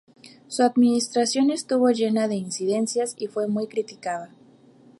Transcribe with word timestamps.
Su 0.47 0.63
administración 0.63 1.51
estuvo 1.51 1.91
llena 1.91 2.27
de 2.27 2.33
incidencias 2.33 3.13
y 3.19 3.27
fue 3.27 3.47
muy 3.47 3.67
criticada. 3.67 4.31